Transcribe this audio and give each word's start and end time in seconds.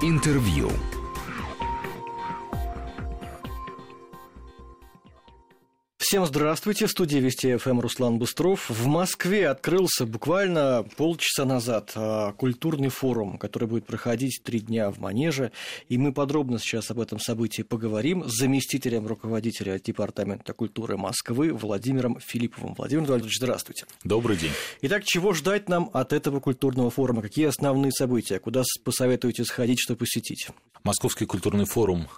Интервью. 0.00 0.70
Всем 6.10 6.24
здравствуйте. 6.24 6.86
В 6.86 6.90
студии 6.90 7.18
Вести 7.18 7.54
ФМ 7.58 7.80
Руслан 7.80 8.18
Быстров. 8.18 8.70
В 8.70 8.86
Москве 8.86 9.46
открылся 9.46 10.06
буквально 10.06 10.88
полчаса 10.96 11.44
назад 11.44 11.92
а, 11.96 12.32
культурный 12.32 12.88
форум, 12.88 13.36
который 13.36 13.68
будет 13.68 13.84
проходить 13.84 14.40
три 14.42 14.60
дня 14.60 14.90
в 14.90 15.00
Манеже. 15.00 15.52
И 15.90 15.98
мы 15.98 16.14
подробно 16.14 16.58
сейчас 16.58 16.90
об 16.90 17.00
этом 17.00 17.20
событии 17.20 17.60
поговорим 17.60 18.26
с 18.26 18.38
заместителем 18.38 19.06
руководителя 19.06 19.78
Департамента 19.78 20.54
культуры 20.54 20.96
Москвы 20.96 21.52
Владимиром 21.52 22.18
Филипповым. 22.20 22.72
Владимир 22.72 23.04
Владимирович, 23.04 23.36
здравствуйте. 23.36 23.84
Добрый 24.02 24.38
день. 24.38 24.52
Итак, 24.80 25.04
чего 25.04 25.34
ждать 25.34 25.68
нам 25.68 25.90
от 25.92 26.14
этого 26.14 26.40
культурного 26.40 26.88
форума? 26.90 27.20
Какие 27.20 27.48
основные 27.48 27.92
события? 27.92 28.38
Куда 28.38 28.62
посоветуете 28.82 29.44
сходить, 29.44 29.78
что 29.78 29.94
посетить? 29.94 30.48
Московский 30.84 31.26
культурный 31.26 31.66
форум 31.66 32.08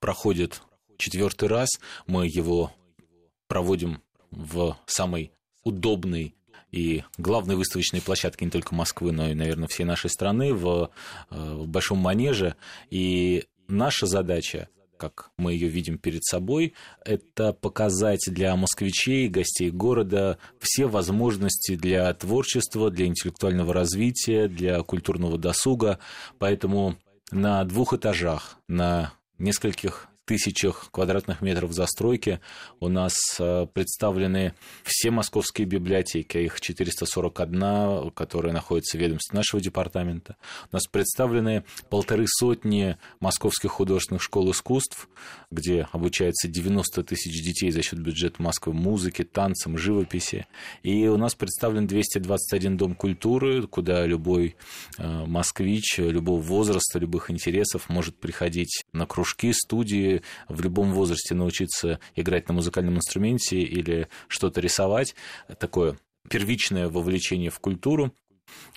проходит 0.00 0.62
четвертый 0.96 1.50
раз. 1.50 1.68
Мы 2.06 2.28
его 2.28 2.72
проводим 3.48 4.02
в 4.30 4.76
самой 4.86 5.32
удобной 5.64 6.34
и 6.72 7.04
главной 7.16 7.56
выставочной 7.56 8.02
площадке 8.02 8.44
не 8.44 8.50
только 8.50 8.74
Москвы, 8.74 9.12
но 9.12 9.28
и, 9.28 9.34
наверное, 9.34 9.68
всей 9.68 9.84
нашей 9.84 10.10
страны 10.10 10.52
в, 10.52 10.90
э, 11.30 11.54
в 11.54 11.66
Большом 11.66 11.98
Манеже. 11.98 12.56
И 12.90 13.44
наша 13.68 14.06
задача 14.06 14.68
как 14.96 15.30
мы 15.36 15.52
ее 15.52 15.68
видим 15.68 15.98
перед 15.98 16.24
собой, 16.24 16.74
это 17.04 17.52
показать 17.52 18.26
для 18.28 18.56
москвичей, 18.56 19.28
гостей 19.28 19.70
города 19.70 20.38
все 20.58 20.86
возможности 20.86 21.76
для 21.76 22.12
творчества, 22.14 22.90
для 22.90 23.06
интеллектуального 23.06 23.72
развития, 23.74 24.48
для 24.48 24.82
культурного 24.82 25.38
досуга. 25.38 25.98
Поэтому 26.38 26.96
на 27.30 27.62
двух 27.64 27.92
этажах, 27.92 28.58
на 28.68 29.12
нескольких 29.38 30.08
тысячах 30.26 30.90
квадратных 30.90 31.40
метров 31.40 31.72
застройки 31.72 32.40
у 32.80 32.88
нас 32.88 33.14
э, 33.38 33.66
представлены 33.72 34.54
все 34.82 35.10
московские 35.10 35.66
библиотеки, 35.66 36.38
их 36.38 36.60
441, 36.60 38.10
которые 38.10 38.52
находятся 38.52 38.98
в 38.98 39.00
ведомстве 39.00 39.36
нашего 39.36 39.62
департамента. 39.62 40.36
У 40.70 40.76
нас 40.76 40.86
представлены 40.86 41.64
полторы 41.88 42.26
сотни 42.26 42.96
московских 43.20 43.70
художественных 43.70 44.22
школ 44.22 44.50
искусств, 44.50 45.08
где 45.50 45.88
обучается 45.92 46.48
90 46.48 47.04
тысяч 47.04 47.42
детей 47.42 47.70
за 47.70 47.82
счет 47.82 48.00
бюджета 48.00 48.42
Москвы 48.42 48.72
музыке, 48.72 49.24
танцам, 49.24 49.78
живописи. 49.78 50.46
И 50.82 51.06
у 51.06 51.16
нас 51.16 51.34
представлен 51.34 51.86
221 51.86 52.76
дом 52.76 52.94
культуры, 52.94 53.66
куда 53.66 54.04
любой 54.04 54.56
э, 54.98 55.24
москвич 55.26 55.98
любого 55.98 56.40
возраста, 56.40 56.98
любых 56.98 57.30
интересов 57.30 57.88
может 57.88 58.16
приходить 58.18 58.84
на 58.96 59.06
кружки, 59.06 59.52
студии, 59.52 60.22
в 60.48 60.60
любом 60.60 60.92
возрасте 60.92 61.34
научиться 61.34 62.00
играть 62.14 62.48
на 62.48 62.54
музыкальном 62.54 62.96
инструменте 62.96 63.60
или 63.60 64.08
что-то 64.28 64.60
рисовать, 64.60 65.14
такое 65.58 65.98
первичное 66.28 66.88
вовлечение 66.88 67.50
в 67.50 67.60
культуру, 67.60 68.12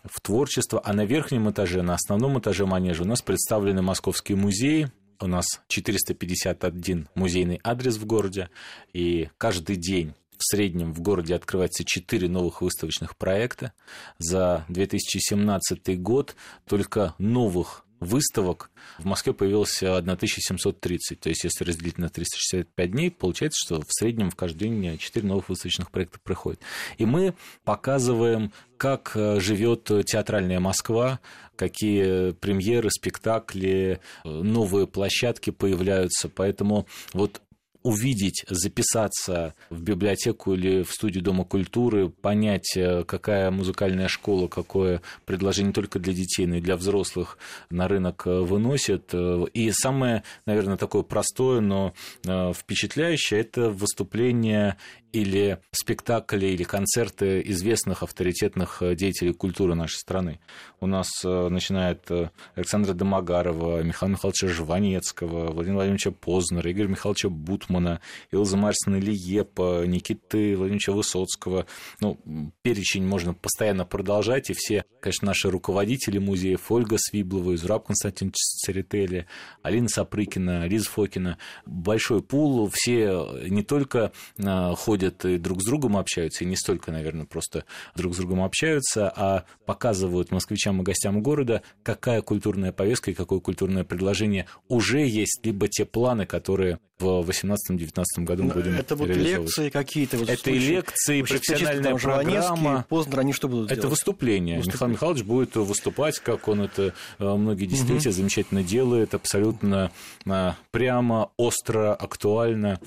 в 0.03 0.21
творчество, 0.21 0.81
а 0.83 0.93
на 0.93 1.05
верхнем 1.05 1.49
этаже, 1.49 1.81
на 1.81 1.93
основном 1.93 2.39
этаже 2.39 2.65
манежа 2.65 3.03
у 3.03 3.07
нас 3.07 3.21
представлены 3.21 3.81
московские 3.81 4.37
музеи, 4.37 4.91
у 5.21 5.27
нас 5.27 5.45
451 5.67 7.09
музейный 7.15 7.59
адрес 7.63 7.97
в 7.97 8.05
городе, 8.05 8.49
и 8.93 9.29
каждый 9.37 9.75
день 9.75 10.13
в 10.37 10.45
среднем 10.45 10.93
в 10.93 11.01
городе 11.01 11.35
открывается 11.35 11.83
4 11.83 12.29
новых 12.29 12.61
выставочных 12.61 13.17
проекта. 13.17 13.73
За 14.17 14.65
2017 14.69 16.01
год 16.01 16.35
только 16.65 17.13
новых 17.17 17.85
выставок 17.99 18.71
в 18.97 19.05
Москве 19.05 19.33
появилось 19.33 19.81
1730. 19.81 21.19
То 21.19 21.29
есть, 21.29 21.43
если 21.43 21.63
разделить 21.63 21.97
на 21.97 22.09
365 22.09 22.91
дней, 22.91 23.11
получается, 23.11 23.59
что 23.63 23.81
в 23.81 23.87
среднем 23.89 24.29
в 24.29 24.35
каждый 24.35 24.69
день 24.69 24.97
4 24.97 25.25
новых 25.25 25.49
выставочных 25.49 25.91
проекта 25.91 26.19
проходит. 26.23 26.61
И 26.97 27.05
мы 27.05 27.35
показываем, 27.63 28.51
как 28.77 29.11
э, 29.15 29.39
живет 29.39 29.91
театральная 30.05 30.59
Москва, 30.59 31.19
какие 31.55 32.31
премьеры, 32.31 32.89
спектакли, 32.89 33.99
э, 34.23 34.29
новые 34.29 34.87
площадки 34.87 35.49
появляются. 35.49 36.29
Поэтому 36.29 36.87
вот 37.13 37.41
увидеть, 37.83 38.43
записаться 38.49 39.53
в 39.69 39.81
библиотеку 39.81 40.53
или 40.53 40.83
в 40.83 40.91
студию 40.91 41.23
Дома 41.23 41.45
культуры, 41.45 42.09
понять, 42.09 42.75
э, 42.75 43.03
какая 43.05 43.51
музыкальная 43.51 44.07
школа, 44.07 44.47
какое 44.47 45.01
предложение 45.25 45.69
не 45.69 45.73
только 45.73 45.99
для 45.99 46.13
детей, 46.13 46.45
но 46.45 46.55
и 46.55 46.61
для 46.61 46.75
взрослых 46.75 47.37
на 47.69 47.87
рынок 47.87 48.23
э, 48.25 48.39
выносит. 48.41 49.09
Э, 49.13 49.45
и 49.53 49.71
самое, 49.71 50.23
наверное, 50.45 50.77
такое 50.77 51.03
простое, 51.03 51.61
но 51.61 51.93
впечатляющее– 52.23 53.39
это 53.41 53.69
выступление 53.69 54.77
или 55.11 55.59
спектакли, 55.71 56.47
или 56.47 56.63
концерты 56.63 57.41
известных 57.45 58.03
авторитетных 58.03 58.83
деятелей 58.95 59.33
культуры 59.33 59.75
нашей 59.75 59.95
страны. 59.95 60.39
У 60.79 60.87
нас 60.87 61.07
начинает 61.23 62.09
Александра 62.55 62.93
Домогарова, 62.93 63.81
Михаила 63.81 64.11
Михайловича 64.11 64.47
Жванецкого, 64.47 65.51
Владимира 65.51 65.77
Владимировича 65.77 66.11
Познера, 66.11 66.71
Игоря 66.71 66.87
Михайловича 66.87 67.29
Бутмана, 67.29 68.01
Илза 68.31 68.57
Марсина 68.57 68.97
Лиепа, 68.97 69.85
Никиты 69.85 70.55
Владимировича 70.55 70.91
Высоцкого. 70.91 71.65
Ну, 72.01 72.19
перечень 72.61 73.05
можно 73.05 73.33
постоянно 73.33 73.85
продолжать, 73.85 74.49
и 74.49 74.53
все, 74.53 74.83
конечно, 75.01 75.27
наши 75.27 75.49
руководители 75.49 76.19
музеев, 76.19 76.71
Ольга 76.71 76.97
Свиблова, 76.99 77.55
Изураб 77.55 77.87
Константин 77.87 78.31
Церетели, 78.33 79.25
Алина 79.63 79.89
Сапрыкина, 79.89 80.67
Лиза 80.67 80.89
Фокина. 80.89 81.37
Большой 81.65 82.21
пул, 82.21 82.69
все 82.71 83.25
не 83.47 83.63
только 83.63 84.11
ходят 84.37 84.98
ходят 84.99 85.25
и 85.25 85.37
друг 85.37 85.61
с 85.61 85.65
другом 85.65 85.97
общаются, 85.97 86.43
и 86.43 86.47
не 86.47 86.55
столько, 86.55 86.91
наверное, 86.91 87.25
просто 87.25 87.65
друг 87.95 88.13
с 88.13 88.17
другом 88.17 88.41
общаются, 88.41 89.11
а 89.15 89.45
показывают 89.65 90.31
москвичам 90.31 90.81
и 90.81 90.83
гостям 90.83 91.21
города, 91.21 91.61
какая 91.83 92.21
культурная 92.21 92.71
повестка 92.71 93.11
и 93.11 93.13
какое 93.13 93.39
культурное 93.39 93.83
предложение 93.83 94.47
уже 94.67 95.05
есть, 95.05 95.39
либо 95.43 95.67
те 95.67 95.85
планы, 95.85 96.25
которые 96.25 96.79
в 96.99 97.29
2018-2019 97.29 98.03
году 98.19 98.43
мы 98.43 98.53
будем 98.53 98.75
Это 98.75 98.95
будут 98.95 99.17
лекции 99.17 99.69
какие-то? 99.69 100.17
Вот 100.17 100.29
это 100.29 100.51
и 100.51 100.59
лекции, 100.59 101.21
профессиональная 101.21 101.95
программа. 101.95 102.85
Поздно 102.89 103.19
они 103.19 103.33
что 103.33 103.47
будут 103.47 103.71
Это 103.71 103.81
делать? 103.81 103.91
выступление. 103.91 104.57
выступление. 104.57 104.73
Михаил 104.73 104.91
Михайлович 104.91 105.23
будет 105.23 105.55
выступать, 105.55 106.19
как 106.19 106.47
он 106.47 106.61
это 106.61 106.93
э, 107.19 107.35
многие 107.35 107.65
десятилетия 107.65 108.09
угу. 108.09 108.15
замечательно 108.15 108.63
делает, 108.63 109.13
абсолютно 109.13 109.91
э, 110.25 110.51
прямо, 110.71 111.31
остро, 111.37 111.93
актуально. 111.93 112.79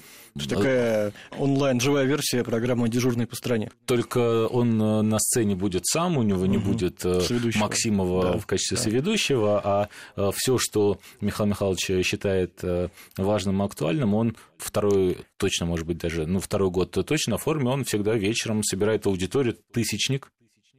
Такая 0.49 1.13
онлайн 1.39 1.79
живая 1.79 2.07
версия 2.07 2.43
программы 2.43 2.89
«Дежурный 2.89 3.27
по 3.27 3.37
стране». 3.37 3.71
Только 3.85 4.47
он 4.47 4.81
э, 4.81 5.03
на 5.03 5.19
сцене 5.19 5.55
будет 5.55 5.87
сам, 5.87 6.17
у 6.17 6.23
него 6.23 6.47
не 6.47 6.59
угу. 6.59 6.73
будет. 6.73 7.05
Максимова 7.57 8.33
да, 8.33 8.39
в 8.39 8.47
качестве 8.47 8.77
да. 8.77 8.83
соведущего, 8.83 9.61
а 9.63 10.33
все, 10.33 10.59
что 10.59 10.99
Михаил 11.21 11.51
Михайлович 11.51 12.07
считает 12.07 12.63
важным 13.17 13.63
и 13.63 13.65
актуальным, 13.65 14.02
профессиональным, 14.03 14.15
он 14.15 14.37
второй, 14.59 15.19
точно, 15.37 15.67
может 15.67 15.87
быть, 15.87 15.99
даже, 15.99 16.27
ну, 16.27 16.41
второй 16.41 16.71
год 16.71 16.91
точно 16.91 17.39
в 17.39 17.43
форме, 17.43 17.71
он 17.71 17.85
всегда 17.85 18.15
вечером 18.15 18.63
собирает 18.63 19.07
аудиторию, 19.07 19.57
тысячник, 19.73 20.31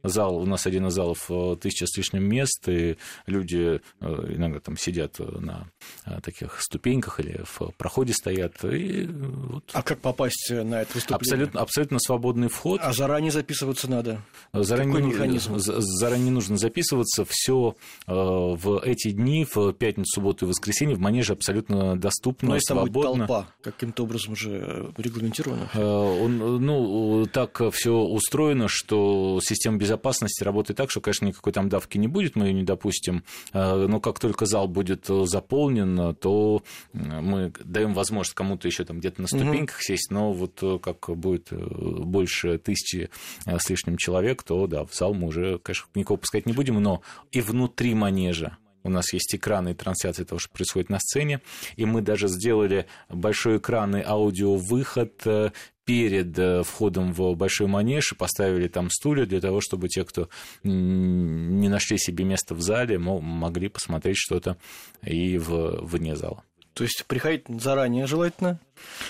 зал, 0.04 0.36
у 0.36 0.46
нас 0.46 0.66
один 0.66 0.86
из 0.86 0.94
залов 0.94 1.26
э, 1.30 1.56
тысяча 1.60 1.86
с 1.86 1.96
лишним 1.96 2.24
мест, 2.24 2.68
и 2.68 2.96
люди 3.26 3.80
э, 4.00 4.34
иногда 4.36 4.60
там 4.60 4.76
сидят 4.76 5.18
на 5.18 5.66
э, 6.04 6.20
таких 6.20 6.60
ступеньках 6.60 7.20
или 7.20 7.42
в 7.44 7.72
проходе 7.76 8.12
стоят. 8.12 8.64
И 8.64 9.06
вот. 9.06 9.64
А 9.72 9.82
как 9.82 10.00
попасть 10.00 10.50
на 10.50 10.82
это 10.82 10.94
выступление? 10.94 11.16
Абсолютно, 11.16 11.60
абсолютно 11.60 11.98
свободный 11.98 12.48
вход. 12.48 12.80
А 12.82 12.92
заранее 12.92 13.32
записываться 13.32 13.90
надо? 13.90 14.20
Заранее, 14.52 14.94
Какой 14.94 15.10
механизм? 15.10 15.54
Заранее 15.56 16.30
нужно 16.30 16.56
записываться. 16.56 17.24
Все 17.28 17.74
в 18.06 18.80
эти 18.84 19.10
дни, 19.10 19.46
в 19.50 19.72
пятницу, 19.72 20.14
субботу 20.14 20.44
и 20.44 20.48
воскресенье 20.48 20.96
в 20.96 21.00
манеже 21.00 21.32
абсолютно 21.32 21.96
доступно, 21.98 22.50
Но 22.50 22.60
свободно. 22.60 23.26
Там 23.26 23.26
толпа 23.26 23.48
каким-то 23.62 24.04
образом 24.04 24.36
же 24.36 24.92
регламентирована? 24.96 25.68
Он, 25.74 26.64
ну, 26.64 27.26
так 27.26 27.62
все 27.72 27.92
устроено, 27.92 28.68
что 28.68 29.40
система 29.42 29.78
безопасности 29.78 29.93
безопасности 29.94 30.42
работает 30.42 30.76
так, 30.76 30.90
что, 30.90 31.00
конечно, 31.00 31.26
никакой 31.26 31.52
там 31.52 31.68
давки 31.68 31.98
не 31.98 32.08
будет, 32.08 32.36
мы 32.36 32.46
ее 32.46 32.52
не 32.52 32.64
допустим, 32.64 33.24
э, 33.52 33.86
но 33.86 34.00
как 34.00 34.18
только 34.18 34.46
зал 34.46 34.68
будет 34.68 35.08
э, 35.08 35.24
заполнен, 35.26 36.14
то 36.16 36.62
мы 36.92 37.52
даем 37.64 37.94
возможность 37.94 38.34
кому-то 38.34 38.66
еще 38.68 38.84
там 38.84 38.98
где-то 38.98 39.22
на 39.22 39.28
ступеньках 39.28 39.76
угу. 39.76 39.82
сесть, 39.82 40.10
но 40.10 40.32
вот 40.32 40.58
э, 40.62 40.78
как 40.82 41.08
будет 41.16 41.52
больше 41.52 42.58
тысячи 42.58 43.10
с 43.46 43.70
лишним 43.70 43.96
человек, 43.96 44.42
то 44.42 44.66
да, 44.66 44.84
в 44.84 44.94
зал 44.94 45.14
мы 45.14 45.28
уже, 45.28 45.58
конечно, 45.58 45.86
никого 45.94 46.16
пускать 46.16 46.46
не 46.46 46.52
будем, 46.52 46.82
но 46.82 47.02
и 47.30 47.40
внутри 47.40 47.94
манежа 47.94 48.58
у 48.82 48.90
нас 48.90 49.12
есть 49.14 49.34
экраны 49.34 49.70
и 49.70 49.74
трансляции 49.74 50.24
того, 50.24 50.38
что 50.38 50.50
происходит 50.50 50.90
на 50.90 50.98
сцене, 51.00 51.40
и 51.76 51.86
мы 51.86 52.02
даже 52.02 52.28
сделали 52.28 52.86
большой 53.08 53.56
экран 53.56 53.96
и 53.96 54.02
аудиовыход 54.02 55.52
перед 55.84 56.38
э, 56.38 56.62
входом 56.62 57.12
в 57.12 57.34
Большой 57.34 57.66
Манеж 57.66 58.12
и 58.12 58.16
поставили 58.16 58.68
там 58.68 58.90
стулья 58.90 59.26
для 59.26 59.40
того, 59.40 59.60
чтобы 59.60 59.88
те, 59.88 60.04
кто 60.04 60.28
не 60.62 61.68
нашли 61.68 61.98
себе 61.98 62.24
место 62.24 62.54
в 62.54 62.60
зале, 62.60 62.98
могли 62.98 63.68
посмотреть 63.68 64.16
что-то 64.16 64.56
и 65.02 65.38
в, 65.38 65.80
вне 65.82 66.16
зала. 66.16 66.42
То 66.74 66.82
есть 66.82 67.04
приходить 67.06 67.44
заранее 67.48 68.06
желательно? 68.06 68.58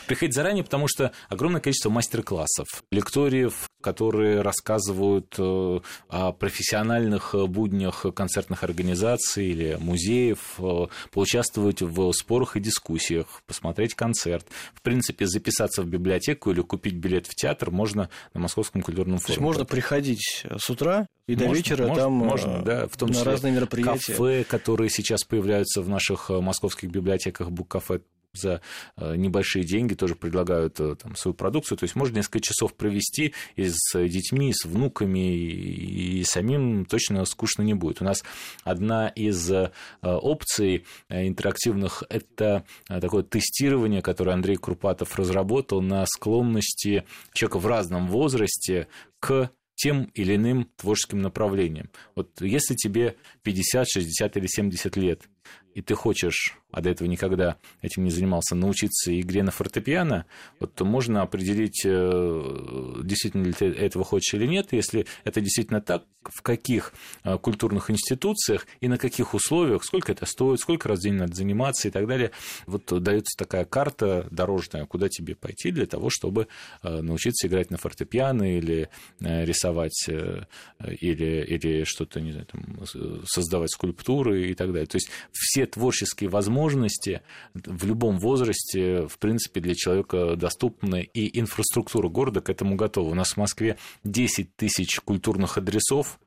Приходить 0.06 0.34
заранее, 0.34 0.64
потому 0.64 0.86
что 0.86 1.12
огромное 1.30 1.62
количество 1.62 1.88
мастер-классов, 1.88 2.66
лекториев, 2.90 3.70
которые 3.84 4.40
рассказывают 4.40 5.34
э, 5.36 5.80
о 6.08 6.32
профессиональных 6.32 7.34
буднях 7.48 8.06
концертных 8.14 8.64
организаций 8.64 9.46
или 9.46 9.76
музеев, 9.78 10.54
э, 10.58 10.86
поучаствовать 11.12 11.82
в 11.82 12.10
спорах 12.12 12.56
и 12.56 12.60
дискуссиях, 12.60 13.42
посмотреть 13.46 13.94
концерт. 13.94 14.46
В 14.72 14.80
принципе, 14.80 15.26
записаться 15.26 15.82
в 15.82 15.86
библиотеку 15.86 16.50
или 16.50 16.62
купить 16.62 16.94
билет 16.94 17.26
в 17.26 17.34
театр 17.34 17.70
можно 17.70 18.08
на 18.32 18.40
Московском 18.40 18.80
культурном 18.80 19.18
форуме. 19.18 19.26
То 19.26 19.32
есть 19.32 19.42
можно 19.42 19.64
приходить 19.66 20.46
с 20.56 20.70
утра 20.70 21.06
и 21.26 21.36
можно, 21.36 21.48
до 21.48 21.54
вечера 21.54 21.86
можно, 21.86 22.02
там 22.02 22.12
можно, 22.12 22.50
э, 22.50 22.62
да, 22.64 22.86
в 22.88 22.96
том 22.96 23.10
на 23.10 23.14
числе 23.14 23.30
разные 23.30 23.52
мероприятия. 23.52 24.12
Кафе, 24.12 24.44
которые 24.44 24.88
сейчас 24.88 25.24
появляются 25.24 25.82
в 25.82 25.90
наших 25.90 26.30
московских 26.30 26.90
библиотеках, 26.90 27.50
бук-кафе 27.50 28.00
за 28.34 28.60
э, 28.96 29.16
небольшие 29.16 29.64
деньги 29.64 29.94
тоже 29.94 30.14
предлагают 30.14 30.78
э, 30.80 30.96
там, 30.96 31.16
свою 31.16 31.34
продукцию. 31.34 31.78
То 31.78 31.84
есть 31.84 31.94
можно 31.94 32.16
несколько 32.16 32.40
часов 32.40 32.74
провести 32.74 33.34
и 33.56 33.68
с 33.68 33.94
детьми, 33.94 34.50
и 34.50 34.52
с 34.52 34.64
внуками, 34.64 35.36
и, 35.36 36.24
самим 36.24 36.84
точно 36.84 37.24
скучно 37.24 37.62
не 37.62 37.74
будет. 37.74 38.00
У 38.00 38.04
нас 38.04 38.24
одна 38.64 39.08
из 39.08 39.50
э, 39.50 39.70
опций 40.02 40.84
интерактивных– 41.08 42.02
это 42.08 42.64
такое 42.88 43.22
тестирование, 43.22 44.02
которое 44.02 44.32
Андрей 44.32 44.56
Крупатов 44.56 45.16
разработал 45.18 45.80
на 45.80 46.06
склонности 46.06 47.04
человека 47.32 47.58
в 47.58 47.66
разном 47.66 48.08
возрасте 48.08 48.88
к 49.20 49.50
тем 49.76 50.04
или 50.14 50.36
иным 50.36 50.70
творческим 50.76 51.20
направлениям. 51.20 51.90
Вот 52.14 52.40
если 52.40 52.74
тебе 52.74 53.16
50, 53.42 53.86
60 53.88 54.36
или 54.36 54.46
70 54.46 54.96
лет, 54.96 55.22
и 55.74 55.82
ты 55.82 55.94
хочешь, 55.94 56.56
а 56.70 56.80
до 56.80 56.90
этого 56.90 57.08
никогда 57.08 57.56
этим 57.82 58.04
не 58.04 58.10
занимался, 58.10 58.54
научиться 58.54 59.18
игре 59.20 59.42
на 59.42 59.50
фортепиано, 59.50 60.24
вот 60.60 60.74
то 60.74 60.84
можно 60.84 61.22
определить, 61.22 61.82
э, 61.84 63.00
действительно 63.02 63.44
ли 63.44 63.52
ты 63.52 63.66
этого 63.66 64.04
хочешь 64.04 64.34
или 64.34 64.46
нет. 64.46 64.68
Если 64.72 65.06
это 65.24 65.40
действительно 65.40 65.80
так, 65.80 66.04
в 66.22 66.42
каких 66.42 66.94
э, 67.24 67.36
культурных 67.38 67.90
институциях 67.90 68.66
и 68.80 68.88
на 68.88 68.98
каких 68.98 69.34
условиях, 69.34 69.84
сколько 69.84 70.12
это 70.12 70.26
стоит, 70.26 70.60
сколько 70.60 70.88
раз 70.88 71.00
в 71.00 71.02
день 71.02 71.14
надо 71.14 71.34
заниматься 71.34 71.88
и 71.88 71.90
так 71.90 72.06
далее. 72.06 72.30
Вот 72.66 72.86
дается 73.02 73.36
такая 73.36 73.64
карта 73.64 74.28
дорожная, 74.30 74.86
куда 74.86 75.08
тебе 75.08 75.34
пойти 75.34 75.72
для 75.72 75.86
того, 75.86 76.08
чтобы 76.08 76.46
э, 76.82 77.00
научиться 77.00 77.48
играть 77.48 77.70
на 77.70 77.78
фортепиано 77.78 78.56
или 78.56 78.88
рисовать 79.20 80.08
или, 80.08 81.44
или 81.44 81.84
что-то, 81.84 82.20
не 82.20 82.32
знаю, 82.32 82.46
там, 82.46 82.84
создавать 83.26 83.70
скульптуры 83.70 84.50
и 84.50 84.54
так 84.54 84.68
далее. 84.68 84.86
То 84.86 84.96
есть 84.96 85.10
все 85.34 85.66
творческие 85.66 86.30
возможности 86.30 87.22
в 87.54 87.84
любом 87.84 88.18
возрасте, 88.18 89.06
в 89.08 89.18
принципе, 89.18 89.60
для 89.60 89.74
человека 89.74 90.36
доступны, 90.36 91.02
и 91.02 91.38
инфраструктура 91.38 92.08
города 92.08 92.40
к 92.40 92.48
этому 92.48 92.76
готова. 92.76 93.10
У 93.10 93.14
нас 93.14 93.32
в 93.32 93.36
Москве 93.36 93.76
10 94.04 94.54
тысяч 94.56 95.00
культурных 95.00 95.58
адресов, 95.58 96.20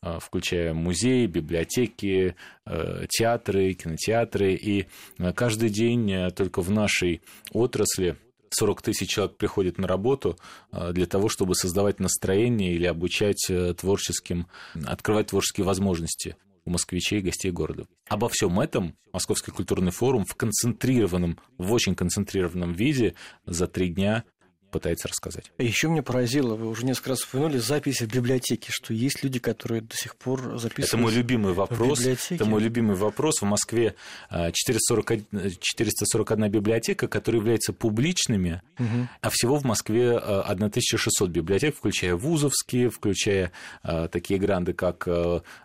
а, 0.00 0.18
включая 0.18 0.74
музеи, 0.74 1.26
библиотеки, 1.26 2.36
э, 2.66 3.06
театры, 3.08 3.72
кинотеатры. 3.74 4.54
И 4.54 4.86
э, 5.18 5.32
каждый 5.32 5.70
день 5.70 6.10
э, 6.10 6.30
только 6.30 6.60
в 6.60 6.70
нашей 6.70 7.22
отрасли 7.52 8.16
40 8.50 8.82
тысяч 8.82 9.10
человек 9.10 9.36
приходит 9.36 9.78
на 9.78 9.88
работу 9.88 10.38
для 10.70 11.06
того, 11.06 11.28
чтобы 11.28 11.56
создавать 11.56 11.98
настроение 11.98 12.72
или 12.72 12.86
обучать 12.86 13.50
творческим, 13.76 14.46
открывать 14.86 15.28
творческие 15.28 15.66
возможности 15.66 16.36
у 16.64 16.70
москвичей 16.70 17.20
и 17.20 17.22
гостей 17.22 17.50
города. 17.50 17.86
Обо 18.08 18.28
всем 18.28 18.60
этом 18.60 18.96
Московский 19.12 19.52
культурный 19.52 19.92
форум 19.92 20.24
в 20.24 20.34
концентрированном, 20.34 21.38
в 21.56 21.72
очень 21.72 21.94
концентрированном 21.94 22.72
виде 22.72 23.14
за 23.46 23.68
три 23.68 23.88
дня 23.88 24.24
пытается 24.74 25.06
рассказать. 25.06 25.52
Еще 25.56 25.86
меня 25.86 26.02
поразило, 26.02 26.56
вы 26.56 26.66
уже 26.66 26.84
несколько 26.84 27.10
раз 27.10 27.22
упомянули 27.22 27.58
записи 27.58 28.02
в 28.02 28.12
библиотеке, 28.12 28.72
что 28.72 28.92
есть 28.92 29.22
люди, 29.22 29.38
которые 29.38 29.82
до 29.82 29.94
сих 29.94 30.16
пор 30.16 30.58
записывают. 30.58 30.88
Это 30.88 30.96
мой 30.96 31.12
любимый 31.12 31.52
вопрос. 31.52 32.00
Это 32.04 32.44
мой 32.44 32.60
любимый 32.60 32.96
вопрос. 32.96 33.40
В 33.40 33.44
Москве 33.44 33.94
441, 34.30 35.26
а, 35.32 35.50
441 35.60 36.50
библиотека, 36.50 37.06
которые 37.06 37.38
являются 37.38 37.72
публичными, 37.72 38.62
угу. 38.76 39.08
а 39.20 39.30
всего 39.30 39.58
в 39.58 39.64
Москве 39.64 40.16
1600 40.18 41.28
а, 41.28 41.30
библиотек, 41.30 41.76
включая 41.76 42.16
вузовские, 42.16 42.90
включая 42.90 43.52
а, 43.84 44.08
такие 44.08 44.40
гранды, 44.40 44.72
как 44.72 45.06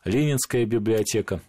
Ленинская 0.05 0.65
библиотека. 0.65 1.41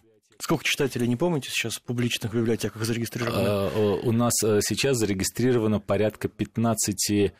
Сколько 0.43 0.63
читателей, 0.63 1.07
не 1.07 1.15
помните, 1.15 1.49
сейчас 1.51 1.75
в 1.75 1.83
публичных 1.83 2.33
библиотеках 2.33 2.83
зарегистрировано? 2.83 3.37
А, 3.37 3.99
у 4.01 4.11
нас 4.11 4.33
э, 4.43 4.59
сейчас 4.63 4.97
зарегистрировано 4.97 5.79
порядка 5.79 6.29
15 6.29 7.11
э, 7.11 7.31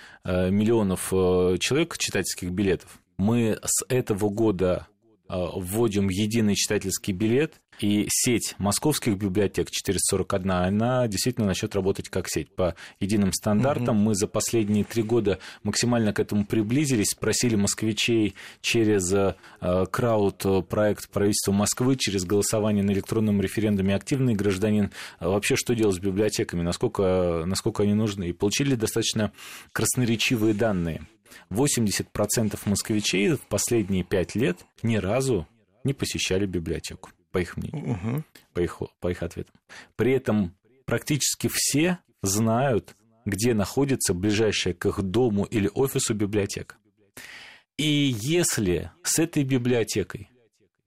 миллионов 0.51 1.11
э, 1.11 1.57
человек 1.59 1.97
читательских 1.97 2.51
билетов. 2.51 2.99
Мы 3.17 3.57
с 3.63 3.83
этого 3.89 4.29
года 4.29 4.87
вводим 5.27 6.09
единый 6.09 6.55
читательский 6.55 7.13
билет, 7.13 7.61
и 7.79 8.07
сеть 8.09 8.55
московских 8.57 9.17
библиотек 9.17 9.71
441, 9.71 10.51
она 10.51 11.07
действительно 11.07 11.47
начнет 11.47 11.73
работать 11.75 12.09
как 12.09 12.27
сеть. 12.29 12.53
По 12.53 12.75
единым 12.99 13.33
стандартам 13.33 13.97
угу. 13.97 14.05
мы 14.05 14.15
за 14.15 14.27
последние 14.27 14.83
три 14.83 15.03
года 15.03 15.39
максимально 15.63 16.13
к 16.13 16.19
этому 16.19 16.45
приблизились, 16.45 17.13
просили 17.13 17.55
москвичей 17.55 18.35
через 18.61 19.11
э, 19.13 19.35
крауд-проект 19.91 21.09
правительства 21.09 21.51
Москвы, 21.51 21.95
через 21.95 22.25
голосование 22.25 22.83
на 22.83 22.91
электронном 22.91 23.41
референдуме 23.41 23.95
«Активный 23.95 24.35
гражданин», 24.35 24.91
э, 25.19 25.27
вообще 25.27 25.55
что 25.55 25.73
делать 25.73 25.95
с 25.95 25.99
библиотеками, 25.99 26.61
насколько, 26.61 27.43
насколько 27.45 27.83
они 27.83 27.93
нужны. 27.93 28.29
И 28.29 28.33
получили 28.33 28.75
достаточно 28.75 29.31
красноречивые 29.71 30.53
данные. 30.53 31.01
80% 31.49 32.59
москвичей 32.65 33.29
в 33.29 33.41
последние 33.41 34.03
пять 34.03 34.35
лет 34.35 34.65
ни 34.83 34.97
разу 34.97 35.47
не 35.83 35.93
посещали 35.93 36.45
библиотеку 36.45 37.09
по 37.31 37.39
их 37.39 37.57
мнению, 37.57 37.91
угу. 37.91 38.23
по, 38.53 38.59
их, 38.59 38.81
по 38.99 39.09
их 39.09 39.23
ответам. 39.23 39.55
При 39.95 40.11
этом 40.11 40.55
практически 40.85 41.49
все 41.51 41.99
знают, 42.21 42.95
где 43.25 43.53
находится 43.53 44.13
ближайшая 44.13 44.73
к 44.73 44.85
их 44.85 45.01
дому 45.01 45.45
или 45.45 45.69
офису 45.73 46.13
библиотека. 46.13 46.75
И 47.77 48.15
если 48.19 48.91
с 49.03 49.19
этой 49.19 49.43
библиотекой 49.43 50.29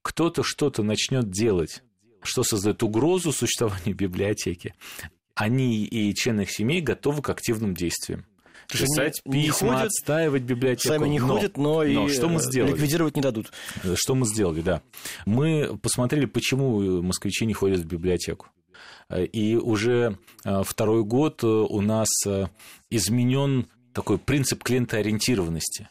кто-то 0.02 0.43
что-то 0.43 0.82
начнет 0.82 1.31
делать, 1.31 1.82
что 2.23 2.43
создает 2.43 2.82
угрозу 2.82 3.32
существованию 3.32 3.94
библиотеки, 3.96 4.74
они 5.34 5.84
и 5.84 6.15
члены 6.15 6.43
их 6.43 6.51
семей 6.51 6.81
готовы 6.81 7.22
к 7.22 7.31
активным 7.31 7.74
действиям 7.74 8.27
писать 8.69 9.21
не, 9.25 9.47
письма, 9.47 9.69
не 9.69 9.75
ходят, 9.75 9.87
отстаивать 9.87 10.43
библиотеку. 10.43 10.89
Сами 10.94 11.09
не 11.09 11.19
но, 11.19 11.29
ходят, 11.29 11.56
но, 11.56 11.63
но 11.63 11.83
и 11.85 12.09
что 12.09 12.29
мы 12.29 12.41
сделали? 12.41 12.73
ликвидировать 12.73 13.17
не 13.17 13.23
дадут. 13.23 13.53
Что 13.94 14.15
мы 14.15 14.27
сделали, 14.27 14.61
да. 14.61 14.83
Мы 15.27 15.79
посмотрели, 15.79 16.27
почему 16.27 17.03
москвичи 17.03 17.47
не 17.47 17.55
ходят 17.55 17.81
в 17.81 17.87
библиотеку. 17.87 18.49
И 19.33 19.56
уже 19.56 20.19
э, 20.44 20.63
второй 20.65 21.05
год 21.05 21.44
у 21.44 21.81
нас 21.83 22.09
э, 22.27 22.47
изменен 22.91 23.69
такой 23.93 24.19
принцип 24.19 24.65
клиентоориентированности, 24.65 25.89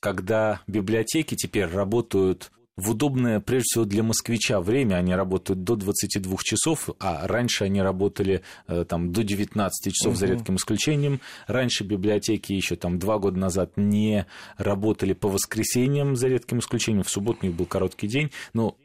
когда 0.00 0.60
библиотеки 0.66 1.34
теперь 1.34 1.66
работают 1.66 2.50
в 2.76 2.90
удобное, 2.90 3.40
прежде 3.40 3.64
всего, 3.64 3.84
для 3.84 4.02
москвича 4.02 4.60
время. 4.60 4.96
Они 4.96 5.14
работают 5.14 5.62
до 5.62 5.76
22 5.76 6.36
часов, 6.42 6.90
а 6.98 7.26
раньше 7.26 7.64
они 7.64 7.80
работали 7.80 8.42
э, 8.66 8.84
там, 8.84 9.12
до 9.12 9.22
19 9.22 9.94
часов, 9.94 10.12
угу. 10.12 10.18
за 10.18 10.26
редким 10.26 10.56
исключением. 10.56 11.20
Раньше 11.46 11.84
библиотеки 11.84 12.52
еще 12.52 12.76
там, 12.76 12.98
два 12.98 13.18
года 13.18 13.38
назад 13.38 13.72
не 13.76 14.26
работали 14.56 15.12
по 15.12 15.28
воскресеньям, 15.28 16.16
за 16.16 16.28
редким 16.28 16.58
исключением. 16.58 17.04
В 17.04 17.10
субботу 17.10 17.40
у 17.42 17.46
них 17.46 17.56
был 17.56 17.66
короткий 17.66 18.08
день. 18.08 18.30
Но 18.54 18.76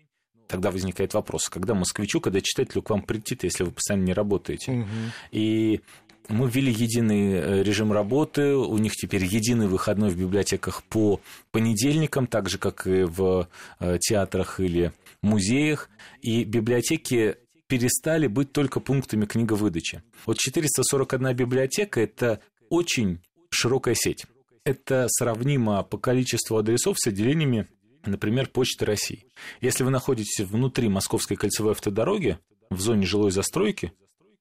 тогда 0.47 0.69
возникает 0.71 1.13
вопрос, 1.13 1.49
когда 1.49 1.73
москвичу, 1.73 2.21
когда 2.21 2.41
читателю 2.41 2.83
к 2.83 2.89
вам 2.89 3.01
прийти, 3.01 3.37
если 3.41 3.63
вы 3.63 3.71
постоянно 3.71 4.05
не 4.05 4.13
работаете. 4.13 4.71
Угу. 4.71 4.87
И 5.31 5.81
мы 6.29 6.49
ввели 6.49 6.71
единый 6.71 7.33
э, 7.33 7.63
режим 7.63 7.91
работы, 7.91 8.55
у 8.55 8.77
них 8.77 8.93
теперь 8.93 9.25
единый 9.25 9.67
выходной 9.67 10.09
в 10.09 10.17
библиотеках 10.17 10.83
по 10.83 11.19
понедельникам, 11.51 12.27
так 12.27 12.49
же, 12.49 12.57
как 12.57 12.87
и 12.87 13.03
в 13.03 13.49
э, 13.79 13.97
театрах 13.99 14.59
или 14.59 14.93
музеях. 15.21 15.89
И 16.21 16.43
библиотеки 16.43 17.37
перестали 17.67 18.27
быть 18.27 18.51
только 18.51 18.79
пунктами 18.79 19.25
книговыдачи. 19.25 20.03
Вот 20.25 20.37
441 20.37 21.35
библиотека– 21.35 21.99
это 22.01 22.39
очень 22.69 23.21
широкая 23.49 23.95
сеть. 23.95 24.25
Это 24.63 25.07
сравнимо 25.09 25.83
по 25.83 25.97
количеству 25.97 26.57
адресов 26.57 26.97
с 26.99 27.07
отделениями, 27.07 27.67
например, 28.05 28.49
Почты 28.49 28.85
России. 28.85 29.25
Если 29.61 29.83
вы 29.83 29.89
находитесь 29.89 30.45
внутри 30.45 30.89
Московской 30.89 31.37
кольцевой 31.37 31.71
автодороги, 31.71 32.37
в 32.69 32.79
зоне 32.79 33.05
жилой 33.05 33.31
застройки, 33.31 33.93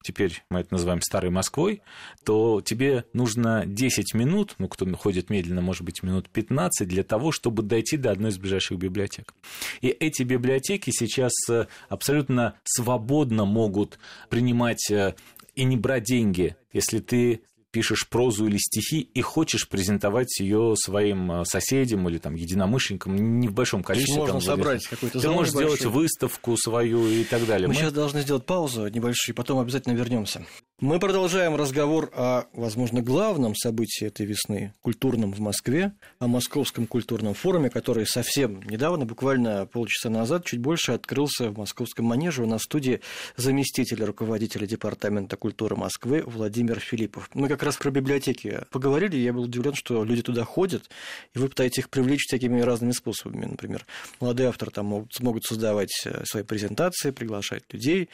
теперь 0.02 0.42
мы 0.50 0.60
это 0.60 0.72
называем 0.72 1.00
Старой 1.00 1.30
Москвой, 1.30 1.82
то 2.24 2.60
тебе 2.60 3.04
нужно 3.12 3.64
10 3.66 4.14
минут, 4.14 4.54
ну, 4.58 4.68
кто 4.68 4.86
ходит 4.96 5.30
медленно, 5.30 5.60
может 5.60 5.82
быть, 5.82 6.02
минут 6.02 6.28
15, 6.28 6.86
для 6.86 7.04
того, 7.04 7.32
чтобы 7.32 7.62
дойти 7.62 7.96
до 7.96 8.10
одной 8.10 8.30
из 8.30 8.38
ближайших 8.38 8.78
библиотек. 8.78 9.34
И 9.80 9.88
эти 9.88 10.22
библиотеки 10.22 10.90
сейчас 10.90 11.32
э, 11.48 11.66
абсолютно 11.88 12.54
свободно 12.64 13.44
могут 13.44 13.98
принимать 14.28 14.90
э, 14.90 15.14
и 15.54 15.64
не 15.64 15.76
брать 15.76 16.04
деньги, 16.04 16.56
если 16.72 17.00
ты 17.00 17.42
пишешь 17.70 18.08
прозу 18.08 18.46
или 18.46 18.56
стихи 18.58 19.00
и 19.00 19.20
хочешь 19.20 19.68
презентовать 19.68 20.40
ее 20.40 20.74
своим 20.76 21.30
э, 21.32 21.44
соседям 21.44 22.08
или 22.08 22.18
там 22.18 22.34
единомышленникам 22.34 23.40
не 23.40 23.48
в 23.48 23.52
большом 23.52 23.82
количестве. 23.82 24.16
Можно 24.16 24.34
там, 24.34 24.42
собрать 24.42 24.86
какой-то 24.86 25.20
Ты 25.20 25.30
можешь 25.30 25.52
сделать 25.52 25.84
выставку 25.84 26.56
свою 26.56 27.06
и 27.06 27.24
так 27.24 27.46
далее. 27.46 27.68
Мы, 27.68 27.74
Мы 27.74 27.80
сейчас 27.80 27.92
должны 27.92 28.22
сделать 28.22 28.46
паузу 28.46 28.88
небольшую, 28.88 29.34
потом 29.34 29.58
обязательно 29.58 29.94
вернемся. 29.94 30.44
Мы 30.80 31.00
продолжаем 31.00 31.56
разговор 31.56 32.08
о, 32.14 32.44
возможно, 32.52 33.02
главном 33.02 33.56
событии 33.56 34.06
этой 34.06 34.24
весны, 34.24 34.74
культурном 34.80 35.32
в 35.32 35.40
Москве, 35.40 35.90
о 36.20 36.28
Московском 36.28 36.86
культурном 36.86 37.34
форуме, 37.34 37.68
который 37.68 38.06
совсем 38.06 38.62
недавно, 38.62 39.04
буквально 39.04 39.66
полчаса 39.66 40.08
назад, 40.08 40.44
чуть 40.44 40.60
больше 40.60 40.92
открылся 40.92 41.50
в 41.50 41.58
Московском 41.58 42.04
манеже. 42.04 42.44
У 42.44 42.46
нас 42.46 42.60
в 42.60 42.64
студии 42.66 43.00
заместитель 43.36 44.04
руководителя 44.04 44.68
Департамента 44.68 45.36
культуры 45.36 45.74
Москвы 45.74 46.22
Владимир 46.24 46.78
Филиппов. 46.78 47.28
Мы 47.34 47.48
как 47.48 47.64
раз 47.64 47.76
про 47.76 47.90
библиотеки 47.90 48.60
поговорили, 48.70 49.16
я 49.16 49.32
был 49.32 49.42
удивлен, 49.42 49.74
что 49.74 50.04
люди 50.04 50.22
туда 50.22 50.44
ходят, 50.44 50.88
и 51.34 51.40
вы 51.40 51.48
пытаетесь 51.48 51.78
их 51.78 51.90
привлечь 51.90 52.22
всякими 52.28 52.60
разными 52.60 52.92
способами. 52.92 53.46
Например, 53.46 53.84
молодые 54.20 54.48
авторы 54.48 54.70
там 54.70 54.86
могут, 54.86 55.12
смогут 55.12 55.44
создавать 55.44 56.02
э, 56.04 56.22
свои 56.24 56.44
презентации, 56.44 57.10
приглашать 57.10 57.64
людей 57.72 58.10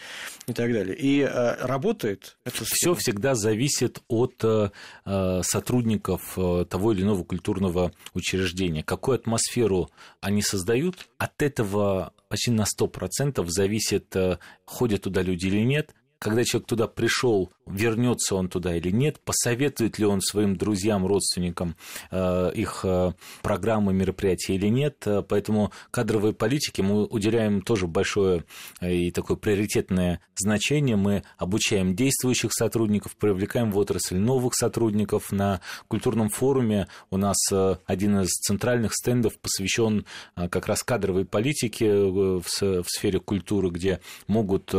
и 0.46 0.54
так 0.54 0.72
далее. 0.72 0.96
И 0.96 1.20
э, 1.20 1.56
работает 1.66 2.38
все 2.62 2.94
всегда 2.94 3.34
зависит 3.34 4.02
от 4.08 4.34
э, 4.44 4.70
э, 5.04 5.40
сотрудников 5.42 6.38
э, 6.38 6.64
того 6.68 6.92
или 6.92 7.02
иного 7.02 7.24
культурного 7.24 7.92
учреждения. 8.12 8.82
Какую 8.82 9.16
атмосферу 9.16 9.90
они 10.20 10.42
создают, 10.42 11.08
от 11.18 11.42
этого 11.42 12.12
почти 12.28 12.50
на 12.50 12.64
100% 12.64 13.44
зависит, 13.48 14.14
ходят 14.64 15.02
туда 15.02 15.22
люди 15.22 15.46
или 15.46 15.60
нет, 15.60 15.94
когда 16.24 16.42
человек 16.42 16.66
туда 16.66 16.86
пришел, 16.88 17.50
вернется 17.66 18.34
он 18.34 18.48
туда 18.48 18.74
или 18.74 18.88
нет, 18.88 19.20
посоветует 19.20 19.98
ли 19.98 20.06
он 20.06 20.22
своим 20.22 20.56
друзьям, 20.56 21.06
родственникам 21.06 21.76
э, 22.10 22.50
их 22.54 22.80
э, 22.82 23.12
программы, 23.42 23.92
мероприятия 23.92 24.54
или 24.54 24.68
нет. 24.68 25.02
Э, 25.04 25.22
поэтому 25.22 25.70
кадровой 25.90 26.32
политике 26.32 26.82
мы 26.82 27.04
уделяем 27.04 27.60
тоже 27.60 27.86
большое 27.86 28.44
и 28.80 29.10
такое 29.10 29.36
приоритетное 29.36 30.20
значение. 30.34 30.96
Мы 30.96 31.24
обучаем 31.36 31.94
действующих 31.94 32.54
сотрудников, 32.54 33.16
привлекаем 33.16 33.70
в 33.70 33.76
отрасль 33.76 34.16
новых 34.16 34.54
сотрудников. 34.54 35.30
На 35.30 35.60
культурном 35.88 36.30
форуме 36.30 36.88
у 37.10 37.18
нас 37.18 37.36
один 37.84 38.20
из 38.20 38.30
центральных 38.30 38.94
стендов 38.94 39.38
посвящен 39.38 40.06
как 40.34 40.68
раз 40.68 40.82
кадровой 40.82 41.26
политике 41.26 41.92
в 41.92 42.44
сфере 42.86 43.20
культуры, 43.20 43.68
где 43.68 44.00
могут 44.26 44.72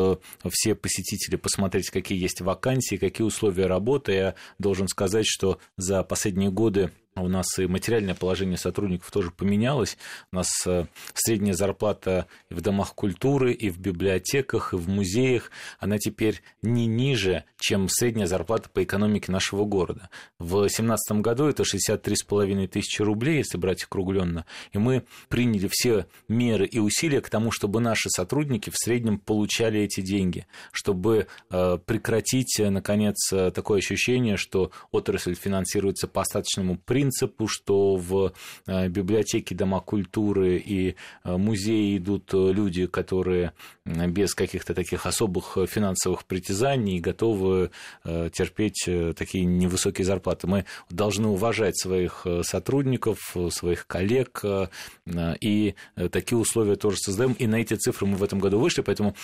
все 0.49 0.73
посетители 0.73 1.34
можете 1.35 1.37
посмотреть, 1.37 1.89
какие 1.89 2.21
есть 2.21 2.41
вакансии, 2.41 2.97
какие 2.97 3.25
условия 3.25 3.67
работы. 3.67 4.11
Я 4.13 4.35
должен 4.59 4.87
сказать, 4.87 5.25
что 5.27 5.59
за 5.77 6.03
последние 6.03 6.51
годы 6.51 6.91
у 7.21 7.29
нас 7.29 7.47
и 7.59 7.65
материальное 7.65 8.13
положение 8.13 8.57
сотрудников 8.57 9.09
тоже 9.09 9.31
поменялось. 9.31 9.97
У 10.33 10.35
нас 10.35 10.49
э, 10.65 10.85
средняя 11.13 11.53
зарплата 11.53 12.27
и 12.49 12.53
в 12.53 12.59
домах 12.59 12.93
культуры, 12.93 13.53
и 13.53 13.69
в 13.69 13.79
библиотеках, 13.79 14.73
и 14.73 14.75
в 14.75 14.89
музеях, 14.89 15.49
она 15.79 15.97
теперь 15.97 16.41
не 16.61 16.87
ниже, 16.87 17.45
чем 17.57 17.87
средняя 17.87 18.27
зарплата 18.27 18.69
по 18.69 18.83
экономике 18.83 19.31
нашего 19.31 19.63
города. 19.63 20.09
В 20.39 20.59
2017 20.59 21.21
году 21.21 21.45
это 21.45 21.63
63,5 21.63 22.67
тысячи 22.67 23.01
рублей, 23.01 23.37
если 23.37 23.57
брать 23.57 23.83
округленно. 23.83 24.45
И 24.73 24.77
мы 24.77 25.05
приняли 25.29 25.69
все 25.71 26.07
меры 26.27 26.65
и 26.65 26.79
усилия 26.79 27.21
к 27.21 27.29
тому, 27.29 27.49
чтобы 27.51 27.79
наши 27.79 28.09
сотрудники 28.09 28.69
в 28.69 28.75
среднем 28.75 29.19
получали 29.19 29.79
эти 29.79 30.01
деньги, 30.01 30.47
чтобы 30.73 31.27
э, 31.49 31.77
прекратить, 31.85 32.59
наконец, 32.59 33.15
такое 33.53 33.79
ощущение, 33.79 34.35
что 34.35 34.71
отрасль 34.91 35.35
финансируется 35.35 36.09
по 36.09 36.21
остаточному 36.21 36.77
принципу, 36.77 37.04
принципу, 37.05 37.47
что 37.47 37.95
в 37.95 38.33
э, 38.65 38.87
библиотеке 38.87 39.53
Дома 39.53 39.79
культуры 39.79 40.57
и 40.57 40.95
э, 41.23 41.37
музеи 41.37 41.97
идут 41.97 42.33
э, 42.33 42.51
люди, 42.51 42.87
которые 42.87 43.53
без 43.85 44.33
каких-то 44.33 44.73
таких 44.73 45.05
особых 45.05 45.57
финансовых 45.69 46.25
притязаний 46.25 46.99
готовы 46.99 47.69
терпеть 48.03 48.89
такие 49.15 49.45
невысокие 49.45 50.03
зарплаты. 50.03 50.47
Мы 50.47 50.65
должны 50.89 51.27
уважать 51.27 51.77
своих 51.77 52.25
сотрудников, 52.41 53.35
своих 53.51 53.85
коллег, 53.85 54.43
и 55.39 55.75
такие 56.09 56.37
условия 56.39 56.77
тоже 56.77 56.97
создаем. 56.97 57.33
И 57.33 57.45
на 57.45 57.57
эти 57.57 57.75
цифры 57.75 58.07
мы 58.07 58.15
в 58.15 58.23
этом 58.23 58.39
году 58.39 58.57
вышли, 58.57 58.81
поэтому 58.81 59.15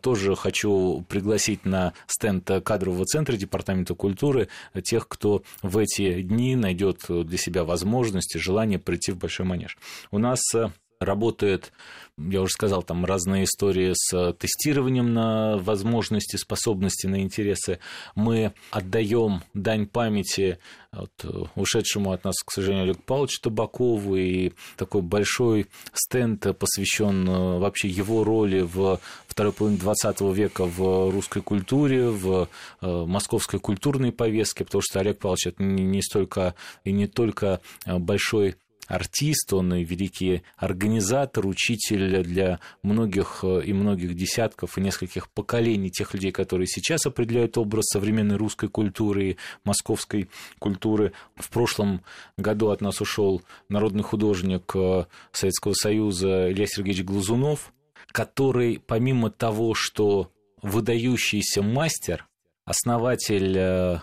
тоже 0.00 0.34
хочу 0.34 1.06
пригласить 1.08 1.64
на 1.64 1.92
стенд 2.08 2.50
кадрового 2.64 3.04
центра 3.04 3.36
Департамента 3.36 3.94
культуры 3.94 4.48
тех, 4.82 5.06
кто 5.06 5.44
в 5.62 5.78
эти 5.78 6.22
дни 6.22 6.56
найдет 6.56 7.04
для 7.28 7.38
себя 7.38 7.64
возможности, 7.64 8.38
желание 8.38 8.78
прийти 8.78 9.12
в 9.12 9.18
большой 9.18 9.46
манеж. 9.46 9.78
У 10.10 10.18
нас 10.18 10.40
э, 10.54 10.70
работает, 11.00 11.72
я 12.16 12.42
уже 12.42 12.52
сказал, 12.52 12.82
там 12.82 13.04
разные 13.04 13.44
истории 13.44 13.92
с 13.94 14.32
тестированием 14.34 15.14
на 15.14 15.56
возможности, 15.58 16.36
способности, 16.36 17.06
на 17.06 17.22
интересы. 17.22 17.78
Мы 18.14 18.52
отдаем 18.70 19.42
дань 19.54 19.86
памяти 19.86 20.58
вот, 20.92 21.10
э, 21.22 21.28
ушедшему 21.54 22.12
от 22.12 22.24
нас, 22.24 22.34
к 22.44 22.50
сожалению, 22.50 22.84
Олегу 22.84 23.02
Павловичу 23.02 23.40
Табакову, 23.42 24.16
и 24.16 24.52
такой 24.76 25.02
большой 25.02 25.66
стенд 25.92 26.46
посвящен 26.58 27.28
э, 27.28 27.58
вообще 27.58 27.88
его 27.88 28.24
роли 28.24 28.60
в 28.60 28.98
второй 29.26 29.52
половине 29.52 29.80
20 29.80 30.20
века 30.32 30.64
в 30.64 31.10
русской 31.10 31.42
культуре, 31.42 32.08
в 32.08 32.48
э, 32.80 33.04
московской 33.06 33.60
культурной 33.60 34.12
повестке, 34.12 34.64
потому 34.64 34.82
что 34.82 35.00
Олег 35.00 35.18
Павлович 35.18 35.48
это 35.48 35.62
не 35.62 36.02
столько 36.02 36.54
и 36.84 36.92
не 36.92 37.06
только 37.06 37.60
большой 37.86 38.56
артист, 38.88 39.52
он 39.52 39.74
и 39.74 39.84
великий 39.84 40.42
организатор, 40.56 41.46
учитель 41.46 42.22
для 42.24 42.58
многих 42.82 43.40
э, 43.42 43.62
и 43.64 43.72
многих 43.72 44.14
десятков 44.14 44.76
и 44.76 44.80
нескольких 44.80 45.30
поколений 45.30 45.90
тех 45.90 46.14
людей, 46.14 46.32
которые 46.32 46.66
сейчас 46.66 47.06
определяют 47.06 47.58
образ 47.58 47.84
современной 47.92 48.36
русской 48.36 48.68
культуры 48.68 49.30
и 49.30 49.36
московской 49.64 50.30
культуры. 50.58 51.12
В 51.36 51.50
прошлом 51.50 52.02
году 52.36 52.70
от 52.70 52.80
нас 52.80 53.00
ушел 53.00 53.42
народный 53.68 54.02
художник 54.02 54.72
э, 54.74 55.04
Советского 55.32 55.74
Союза 55.74 56.50
Илья 56.50 56.66
Сергеевич 56.66 57.04
Глазунов, 57.04 57.72
который 58.10 58.82
помимо 58.84 59.30
того, 59.30 59.74
что 59.74 60.32
выдающийся 60.62 61.62
мастер, 61.62 62.26
основатель 62.64 63.56
э, 63.56 64.00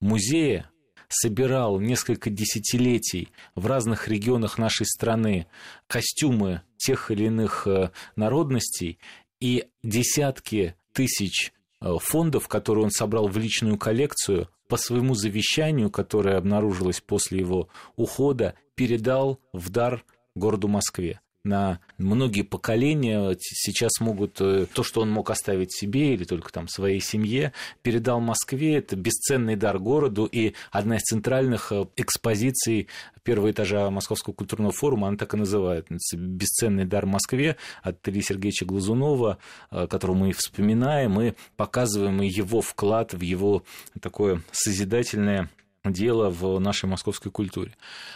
музея, 0.00 0.70
собирал 1.08 1.80
несколько 1.80 2.30
десятилетий 2.30 3.30
в 3.54 3.66
разных 3.66 4.08
регионах 4.08 4.58
нашей 4.58 4.86
страны 4.86 5.46
костюмы 5.86 6.62
тех 6.76 7.10
или 7.10 7.24
иных 7.24 7.66
э, 7.66 7.90
народностей 8.16 8.98
и 9.40 9.66
десятки 9.82 10.74
тысяч 10.92 11.52
э, 11.80 11.94
фондов, 12.00 12.48
которые 12.48 12.84
он 12.84 12.90
собрал 12.90 13.28
в 13.28 13.36
личную 13.38 13.78
коллекцию, 13.78 14.48
по 14.68 14.76
своему 14.76 15.14
завещанию, 15.14 15.90
которое 15.90 16.36
обнаружилось 16.36 17.00
после 17.00 17.40
его 17.40 17.68
ухода, 17.96 18.54
передал 18.74 19.40
в 19.52 19.70
дар 19.70 20.04
городу 20.34 20.68
Москве 20.68 21.20
на 21.44 21.80
многие 21.98 22.42
поколения 22.42 23.36
сейчас 23.40 24.00
могут 24.00 24.40
э, 24.40 24.66
то, 24.72 24.82
что 24.82 25.00
он 25.00 25.10
мог 25.10 25.30
оставить 25.30 25.72
себе 25.72 26.14
или 26.14 26.24
только 26.24 26.52
там 26.52 26.68
своей 26.68 27.00
семье, 27.00 27.52
передал 27.82 28.20
Москве. 28.20 28.76
Это 28.76 28.96
бесценный 28.96 29.56
дар 29.56 29.78
городу 29.78 30.26
и 30.26 30.54
одна 30.70 30.96
из 30.96 31.02
центральных 31.02 31.72
э, 31.72 31.86
экспозиций 31.96 32.88
первого 33.22 33.50
этажа 33.50 33.90
Московского 33.90 34.34
культурного 34.34 34.72
форума, 34.72 35.08
она 35.08 35.16
так 35.16 35.34
и 35.34 35.36
называется. 35.36 35.94
«Бесценный 36.16 36.84
дар 36.84 37.06
Москве» 37.06 37.56
от 37.82 38.06
Ильи 38.08 38.22
Сергеевича 38.22 38.64
Глазунова, 38.64 39.38
э, 39.70 39.86
которого 39.86 40.16
мы 40.16 40.32
вспоминаем, 40.32 41.12
мы 41.12 41.34
показываем 41.56 42.20
его 42.20 42.60
вклад 42.60 43.14
в 43.14 43.20
его 43.20 43.62
такое 44.00 44.42
созидательное 44.50 45.50
дело 45.84 46.30
в 46.30 46.58
нашей 46.58 46.86
московской 46.86 47.30
культуре. 47.30 47.74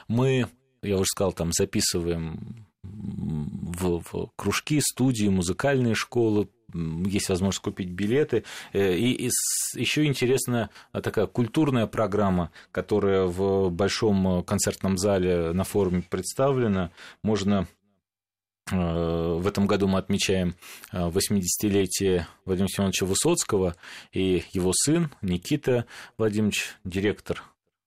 Мы, 0.09 0.47
я 0.83 0.97
уже 0.97 1.07
сказал, 1.07 1.33
там 1.33 1.53
записываем 1.53 2.67
в, 2.83 4.03
в 4.03 4.31
кружки, 4.37 4.81
студии, 4.81 5.29
музыкальные 5.29 5.95
школы, 5.95 6.49
есть 6.75 7.29
возможность 7.29 7.63
купить 7.63 7.91
билеты. 7.91 8.45
Э, 8.73 8.95
и, 8.95 9.27
и 9.27 9.31
еще 9.75 10.05
интересная 10.05 10.71
такая 10.93 11.27
культурная 11.27 11.87
программа, 11.87 12.51
которая 12.71 13.25
в 13.25 13.71
большом 13.71 14.43
концертном 14.45 14.99
зале 14.99 15.53
на 15.53 15.65
форуме 15.65 16.03
представлена. 16.03 16.91
Можно 17.23 17.67
в 18.71 19.47
этом 19.47 19.67
году 19.67 19.89
мы 19.89 19.99
отмечаем 19.99 20.55
80-летие 20.93 22.27
Владимира 22.45 22.69
Семеновича 22.69 23.05
Высоцкого, 23.05 23.75
и 24.13 24.45
его 24.53 24.73
сын 24.73 25.11
Никита 25.21 25.85
Владимирович, 26.17 26.77
директор 26.85 27.43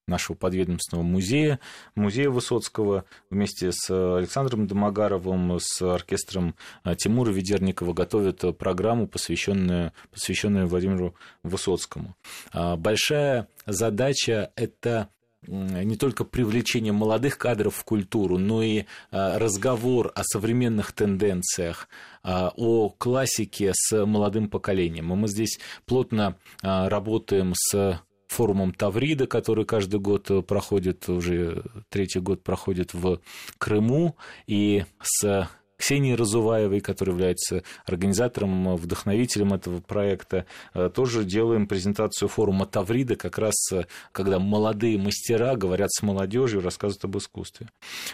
нашего 0.07 0.35
подведомственного 0.35 1.05
музея, 1.05 1.59
музея 1.95 2.29
Высоцкого, 2.29 3.05
вместе 3.29 3.71
с 3.71 3.89
Александром 3.89 4.67
Домогаровым, 4.67 5.57
с 5.59 5.81
оркестром 5.81 6.55
э, 6.83 6.95
Тимура 6.95 7.31
Ведерникова 7.31 7.93
готовят 7.93 8.57
программу, 8.57 9.07
посвященную, 9.07 9.93
посвященную 10.11 10.67
Владимиру 10.67 11.15
Высоцкому. 11.43 12.15
А, 12.51 12.75
большая 12.75 13.47
задача– 13.65 14.51
это 14.55 15.09
не 15.47 15.95
только 15.95 16.23
привлечение 16.23 16.91
молодых 16.91 17.37
кадров 17.37 17.75
в 17.75 17.83
культуру, 17.83 18.37
но 18.37 18.63
и 18.63 18.85
а, 19.11 19.37
разговор 19.37 20.11
о 20.15 20.23
современных 20.23 20.91
тенденциях, 20.91 21.87
а, 22.23 22.51
о 22.55 22.89
классике 22.89 23.71
с 23.73 24.05
молодым 24.05 24.49
поколением. 24.49 25.13
И 25.13 25.15
мы 25.15 25.27
здесь 25.27 25.59
плотно 25.85 26.37
работаем 26.61 27.53
с 27.55 28.01
форумом 28.35 28.73
Таврида, 28.73 29.27
который 29.27 29.65
каждый 29.65 29.99
год 29.99 30.29
э, 30.29 30.41
проходит, 30.41 31.07
уже 31.07 31.63
третий 31.89 32.19
год 32.19 32.43
проходит 32.43 32.93
в 32.93 33.21
Крыму, 33.57 34.15
и 34.45 34.83
с 35.01 35.49
Ксенией 35.77 36.15
Разуваевой, 36.15 36.81
которая 36.81 37.15
является 37.15 37.63
организатором, 37.85 38.75
вдохновителем 38.75 39.53
этого 39.53 39.79
проекта, 39.79 40.45
э, 40.73 40.89
тоже 40.93 41.23
делаем 41.23 41.67
презентацию 41.67 42.27
форума 42.27 42.65
Таврида, 42.65 43.15
как 43.15 43.37
раз 43.37 43.55
э, 43.71 43.85
когда 44.11 44.37
молодые 44.39 44.97
мастера 44.97 45.55
говорят 45.55 45.91
с 45.91 46.03
молодежью, 46.03 46.61
рассказывают 46.61 47.05
об 47.05 47.17
искусстве. 47.17 47.69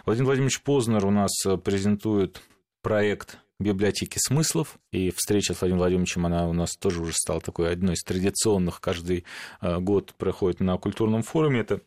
Владимир 0.06 0.28
Владимирович 0.28 0.62
Познер 0.62 1.06
у 1.06 1.12
нас 1.12 1.32
презентует 1.64 2.42
проект 2.84 3.40
библиотеки 3.62 4.18
смыслов, 4.20 4.78
и 4.92 5.12
встреча 5.12 5.54
с 5.54 5.62
Владимиром 5.62 5.80
Владимировичем, 5.80 6.26
она 6.26 6.48
у 6.48 6.54
нас 6.54 6.72
тоже 6.78 7.02
уже 7.02 7.14
стала 7.14 7.42
такой 7.42 7.72
одной 7.72 7.94
из 7.94 8.04
традиционных, 8.04 8.82
каждый 8.82 9.26
э, 9.62 9.80
год 9.80 10.14
проходит 10.18 10.60
на 10.60 10.78
культурном 10.78 11.24
форуме, 11.24 11.62
это 11.62 11.82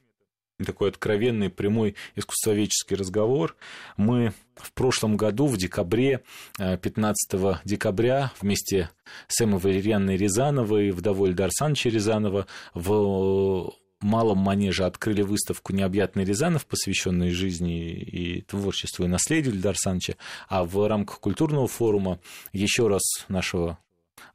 такой 0.65 0.91
откровенный, 0.91 1.51
прямой 1.51 1.97
искусствоведческий 2.15 2.97
разговор. 2.97 3.57
Мы 3.97 4.33
в 4.55 4.73
прошлом 4.73 5.17
году, 5.17 5.47
в 5.47 5.57
декабре, 5.57 6.23
15 6.59 7.35
э, 7.35 7.55
декабря, 7.65 8.33
вместе 8.41 8.91
с 9.27 9.41
Эммой 9.41 9.59
Валерьяной 9.59 10.17
Рязановой, 10.17 10.91
вдовой 10.93 11.31
Ильдар 11.31 11.51
Санча 11.51 11.89
Рязанова, 11.89 12.47
в 12.73 13.75
малом 14.05 14.39
манеже 14.39 14.85
открыли 14.85 15.23
выставку 15.23 15.73
«Необъятный 15.73 16.25
Рязанов», 16.25 16.67
посвященную 16.67 17.35
жизни 17.35 17.93
и 17.93 18.43
творчеству 18.43 19.05
и 19.05 19.09
наследию 19.09 19.55
Ильдара 19.55 19.77
Санча, 19.77 20.17
а 20.49 20.65
в 20.65 20.87
рамках 20.87 21.21
культурного 21.21 21.67
форума 21.67 22.21
еще 22.53 22.87
раз 22.87 23.03
нашего 23.29 23.79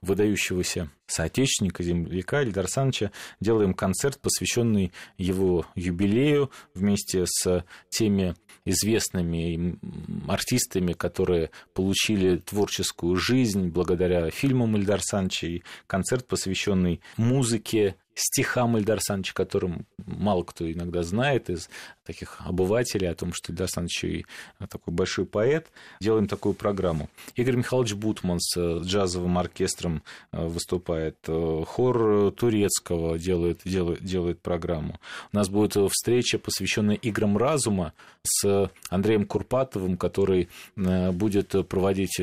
выдающегося 0.02 0.90
соотечественника, 1.08 1.84
земляка 1.84 2.42
Ильдара 2.42 2.68
Саныча, 2.68 3.12
делаем 3.40 3.74
концерт, 3.74 4.20
посвященный 4.20 4.92
его 5.18 5.66
юбилею 5.76 6.52
вместе 6.74 7.26
с 7.28 7.64
теми 7.90 8.36
известными 8.66 9.78
артистами, 10.28 10.94
которые 10.94 11.52
получили 11.74 12.38
творческую 12.38 13.16
жизнь 13.16 13.68
благодаря 13.68 14.30
фильмам 14.30 14.78
Ильдар 14.78 15.02
Санча, 15.02 15.48
и 15.48 15.64
концерт, 15.88 16.28
посвященный 16.28 17.02
музыке, 17.18 17.96
стихам 18.20 18.78
Ильдар 18.78 19.00
Саныча, 19.02 19.34
которым 19.34 19.88
мало 19.98 20.44
кто 20.44 20.72
иногда 20.72 21.04
знает 21.04 21.50
из 21.50 21.70
таких 22.10 22.38
обывателей 22.44 23.08
о 23.08 23.14
том, 23.14 23.34
что 23.34 23.52
Ильдар 23.52 23.70
Саныч 23.70 24.04
и 24.04 24.26
такой 24.68 24.92
большой 24.92 25.28
поэт. 25.28 25.68
Делаем 26.02 26.28
такую 26.28 26.56
программу. 26.56 27.08
Игорь 27.36 27.58
Михайлович 27.58 27.94
Бутман 27.94 28.40
с 28.40 28.58
э, 28.58 28.80
джазовым 28.84 29.38
оркестром 29.38 30.02
э, 30.32 30.44
выступает. 30.44 31.18
Э, 31.28 31.64
хор 31.68 32.32
турецкого 32.32 33.20
делает, 33.20 33.62
делает, 33.64 34.04
делает 34.04 34.42
программу. 34.42 35.00
У 35.32 35.38
нас 35.38 35.50
будет 35.50 35.76
встреча, 35.92 36.40
посвященная 36.40 36.96
играм 36.96 37.38
разума 37.38 37.94
с 38.24 38.72
Андреем 38.90 39.26
Курпатовым, 39.26 39.96
который 39.96 40.50
будет 40.76 41.56
проводить 41.68 42.20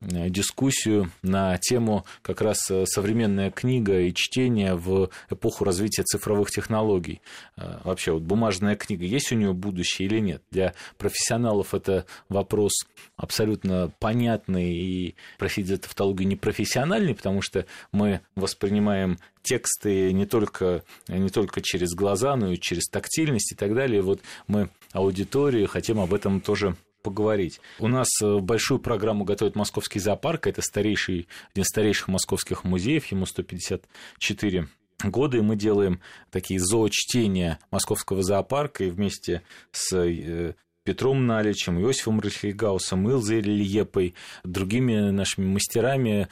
дискуссию 0.00 1.10
на 1.22 1.56
тему 1.58 2.04
как 2.22 2.40
раз 2.40 2.58
современная 2.84 3.50
книга 3.50 4.00
и 4.00 4.12
чтение 4.12 4.74
в 4.74 5.10
эпоху 5.30 5.64
развития 5.64 6.02
цифровых 6.02 6.50
технологий. 6.50 7.20
Вообще, 7.56 8.12
вот 8.12 8.22
бумажная 8.22 8.76
книга 8.76 9.04
есть 9.04 9.19
есть 9.20 9.32
у 9.32 9.36
нее 9.36 9.52
будущее 9.52 10.08
или 10.08 10.18
нет. 10.18 10.42
Для 10.50 10.74
профессионалов 10.98 11.74
это 11.74 12.06
вопрос 12.28 12.72
абсолютно 13.16 13.92
понятный 13.98 14.74
и, 14.74 15.14
простите 15.38 15.68
за 15.68 15.78
тавтологию, 15.78 16.28
непрофессиональный, 16.28 17.14
потому 17.14 17.42
что 17.42 17.66
мы 17.92 18.20
воспринимаем 18.34 19.18
тексты 19.42 20.12
не 20.12 20.26
только, 20.26 20.82
не 21.08 21.28
только 21.28 21.60
через 21.60 21.94
глаза, 21.94 22.36
но 22.36 22.52
и 22.52 22.58
через 22.58 22.88
тактильность 22.88 23.52
и 23.52 23.54
так 23.54 23.74
далее. 23.74 24.02
Вот 24.02 24.20
мы 24.46 24.70
аудиторию 24.92 25.68
хотим 25.68 26.00
об 26.00 26.14
этом 26.14 26.40
тоже 26.40 26.76
поговорить. 27.02 27.60
У 27.78 27.88
нас 27.88 28.08
э, 28.22 28.38
большую 28.38 28.78
программу 28.78 29.24
готовит 29.24 29.56
Московский 29.56 30.00
зоопарк. 30.00 30.46
Это 30.46 30.60
старейший, 30.60 31.28
один 31.52 31.62
из 31.62 31.68
старейших 31.68 32.08
московских 32.08 32.64
музеев, 32.64 33.06
ему 33.06 33.24
154 33.24 34.68
годы, 35.04 35.42
мы 35.42 35.56
делаем 35.56 36.00
такие 36.30 36.60
зоочтения 36.60 37.58
Московского 37.70 38.22
зоопарка, 38.22 38.84
и 38.84 38.90
вместе 38.90 39.42
с 39.72 39.96
э, 39.96 40.54
Петром 40.82 41.26
Наличем, 41.26 41.78
Иосифом 41.78 42.20
Рахигаусом, 42.20 43.08
Илзой 43.10 43.42
Лиепой, 43.42 44.14
другими 44.44 45.10
нашими 45.10 45.46
мастерами 45.46 46.28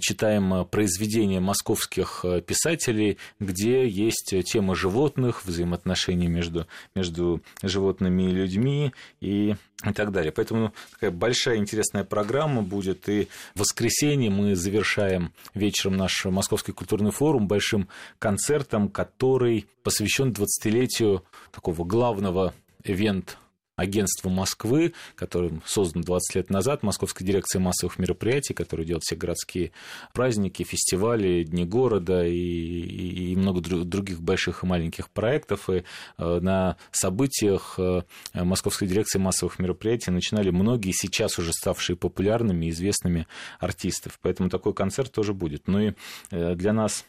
читаем 0.00 0.64
произведения 0.66 1.38
московских 1.38 2.24
э, 2.24 2.40
писателей, 2.40 3.18
где 3.38 3.86
есть 3.86 4.34
тема 4.44 4.74
животных, 4.74 5.44
взаимоотношений 5.44 6.26
между, 6.26 6.66
между 6.96 7.42
животными 7.62 8.24
и 8.24 8.32
людьми 8.32 8.92
и, 9.20 9.54
и 9.84 9.92
так 9.92 10.10
далее. 10.10 10.32
Поэтому 10.32 10.72
такая 10.92 11.12
большая 11.12 11.58
интересная 11.58 12.02
программа 12.02 12.62
будет. 12.62 13.08
И 13.08 13.28
в 13.54 13.60
воскресенье 13.60 14.30
мы 14.30 14.56
завершаем 14.56 15.32
вечером 15.54 15.96
наш 15.96 16.24
Московский 16.24 16.72
культурный 16.72 17.12
форум 17.12 17.46
большим 17.46 17.88
концертом, 18.18 18.88
который 18.88 19.66
посвящен 19.84 20.32
20-летию 20.32 21.22
такого 21.52 21.84
главного 21.84 22.52
ивент 22.82 23.38
агентство 23.76 24.30
Москвы, 24.30 24.94
которое 25.14 25.60
создано 25.66 26.02
20 26.02 26.34
лет 26.34 26.50
назад, 26.50 26.82
Московская 26.82 27.24
дирекция 27.24 27.60
массовых 27.60 27.98
мероприятий, 27.98 28.54
которая 28.54 28.86
делает 28.86 29.04
все 29.04 29.16
городские 29.16 29.72
праздники, 30.14 30.62
фестивали, 30.62 31.44
дни 31.44 31.64
города 31.64 32.26
и, 32.26 32.32
и 32.34 33.36
много 33.36 33.60
других 33.60 34.22
больших 34.22 34.64
и 34.64 34.66
маленьких 34.66 35.10
проектов. 35.10 35.68
И 35.68 35.84
э, 36.18 36.40
на 36.40 36.76
событиях 36.90 37.74
э, 37.78 38.02
Московской 38.32 38.88
дирекции 38.88 39.18
массовых 39.18 39.58
мероприятий 39.58 40.10
начинали 40.10 40.50
многие 40.50 40.92
сейчас 40.92 41.38
уже 41.38 41.52
ставшие 41.52 41.96
популярными 41.96 42.66
и 42.66 42.70
известными 42.70 43.26
артистов. 43.60 44.18
Поэтому 44.22 44.48
такой 44.48 44.72
концерт 44.72 45.12
тоже 45.12 45.34
будет. 45.34 45.68
Ну 45.68 45.80
и 45.80 45.92
э, 46.30 46.54
для 46.54 46.72
нас 46.72 47.04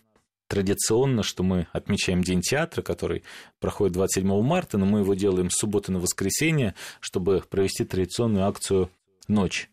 традиционно, 0.47 1.23
что 1.23 1.43
мы 1.43 1.67
отмечаем 1.73 2.23
День 2.23 2.41
театра, 2.41 2.81
который 2.81 3.23
проходит 3.60 3.93
27 3.93 4.41
марта, 4.41 4.77
но 4.77 4.86
мы 4.86 4.99
его 4.99 5.13
делаем 5.13 5.49
с 5.49 5.57
субботы 5.57 5.91
на 5.91 5.99
воскресенье, 5.99 6.75
чтобы 6.99 7.43
провести 7.49 7.86
традиционную 7.86 8.45
акцию 8.45 8.89
«Ночь 9.27 9.69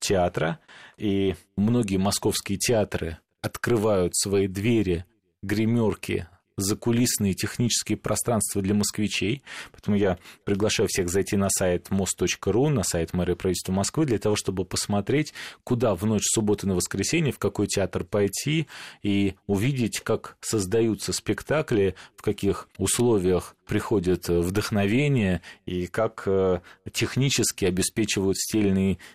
театра». 0.00 0.60
И 0.96 1.34
многие 1.56 1.96
московские 1.96 2.58
театры 2.58 3.18
открывают 3.40 4.16
свои 4.16 4.46
двери, 4.46 5.04
гримерки 5.42 6.26
закулисные 6.62 7.34
технические 7.34 7.96
пространства 7.96 8.60
для 8.62 8.74
москвичей. 8.74 9.42
Поэтому 9.72 9.96
я 9.96 10.18
приглашаю 10.44 10.88
всех 10.88 11.08
зайти 11.08 11.36
на 11.36 11.48
сайт 11.50 11.90
мост.ру, 11.90 12.68
на 12.68 12.82
сайт 12.82 13.14
мэрии 13.14 13.34
правительства 13.34 13.72
Москвы, 13.72 14.06
для 14.06 14.18
того, 14.18 14.36
чтобы 14.36 14.64
посмотреть, 14.64 15.32
куда 15.64 15.94
в 15.94 16.04
ночь 16.04 16.24
субботы 16.24 16.66
на 16.66 16.74
воскресенье, 16.74 17.32
в 17.32 17.38
какой 17.38 17.66
театр 17.66 18.04
пойти 18.04 18.66
и 19.02 19.34
увидеть, 19.46 20.00
как 20.00 20.36
создаются 20.40 21.12
спектакли, 21.12 21.94
в 22.16 22.22
каких 22.22 22.68
условиях 22.76 23.54
приходит 23.68 24.28
вдохновение 24.28 25.42
и 25.66 25.86
как 25.86 26.22
э, 26.26 26.60
технически 26.92 27.66
обеспечивают 27.66 28.38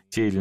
те 0.09 0.27
или 0.27 0.39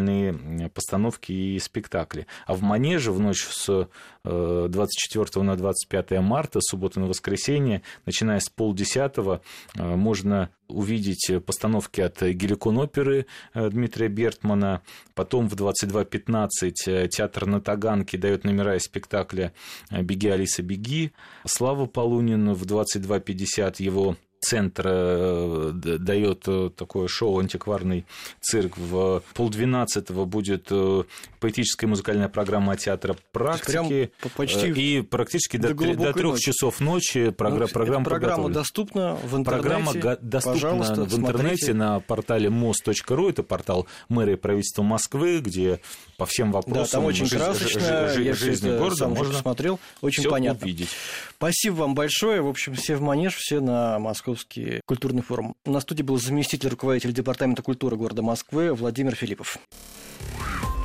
постановки 0.68 1.32
и 1.32 1.58
спектакли. 1.58 2.26
А 2.46 2.54
в 2.54 2.62
Манеже 2.62 3.10
в 3.10 3.18
ночь 3.18 3.42
с 3.42 3.88
24 4.22 5.26
э, 5.34 5.42
на 5.42 5.56
25 5.56 6.10
марта, 6.20 6.60
суббота 6.60 7.00
на 7.00 7.06
воскресенье, 7.06 7.82
начиная 8.04 8.38
с 8.38 8.50
полдесятого, 8.50 9.40
э, 9.74 9.82
можно 9.82 10.50
увидеть 10.72 11.30
постановки 11.44 12.00
от 12.00 12.22
Геликон 12.22 12.78
оперы 12.78 13.26
Дмитрия 13.54 14.08
Бертмана. 14.08 14.82
Потом 15.14 15.48
в 15.48 15.54
22.15 15.54 17.08
театр 17.08 17.46
на 17.46 17.60
Таганке 17.60 18.18
дает 18.18 18.44
номера 18.44 18.76
из 18.76 18.84
спектакля 18.84 19.52
«Беги, 19.90 20.28
Алиса, 20.28 20.62
беги». 20.62 21.12
Слава 21.44 21.86
Полунин 21.86 22.52
в 22.54 22.62
22.50 22.64 23.82
его 23.82 24.16
центр 24.42 24.84
э, 24.86 25.70
дает 25.72 26.42
э, 26.46 26.70
такое 26.76 27.08
шоу 27.08 27.38
«Антикварный 27.38 28.04
цирк». 28.40 28.76
В 28.76 29.22
полдвенадцатого 29.34 30.24
будет 30.24 30.66
э, 30.70 31.04
поэтическая 31.40 31.88
музыкальная 31.88 32.28
программа 32.28 32.76
театра 32.76 33.16
практики. 33.32 34.10
Почти 34.36 34.68
и 34.68 35.02
практически 35.02 35.56
до, 35.56 35.74
до, 35.74 36.12
трех 36.12 36.38
часов 36.40 36.80
ночи 36.80 37.30
программа, 37.30 37.66
ну, 37.66 37.72
программа 37.72 38.04
Программа 38.04 38.48
доступна 38.48 39.14
в 39.14 39.36
интернете. 39.36 39.62
Программа 39.62 40.16
доступна 40.20 41.04
в 41.04 41.18
интернете 41.18 41.66
смотрите. 41.66 41.72
на 41.74 42.00
портале 42.00 42.50
мост.ру. 42.50 43.28
Это 43.28 43.42
портал 43.42 43.86
мэрии 44.08 44.34
правительства 44.34 44.82
Москвы, 44.82 45.40
где 45.40 45.80
по 46.16 46.26
всем 46.26 46.52
вопросам 46.52 46.84
да, 46.84 46.90
там 46.90 47.04
очень 47.04 47.26
жизнь, 47.26 47.36
красочно, 47.36 48.08
жизнь, 48.08 48.22
я 48.22 48.34
жизни 48.34 48.70
города 48.70 48.96
сам 48.96 49.14
можно 49.14 49.32
посмотрел, 49.32 49.80
очень 50.00 50.28
понятно. 50.28 50.64
увидеть. 50.64 50.88
Спасибо 51.36 51.74
вам 51.74 51.94
большое. 51.94 52.42
В 52.42 52.48
общем, 52.48 52.74
все 52.74 52.96
в 52.96 53.00
манеж, 53.00 53.34
все 53.34 53.60
на 53.60 53.98
Московский 54.32 54.80
культурный 54.86 55.20
форум. 55.20 55.54
На 55.66 55.80
студии 55.80 56.02
был 56.02 56.18
заместитель 56.18 56.70
руководителя 56.70 57.12
Департамента 57.12 57.62
культуры 57.62 57.96
города 57.96 58.22
Москвы 58.22 58.72
Владимир 58.72 59.14
Филиппов. 59.14 59.58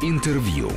Интервью. 0.01 0.69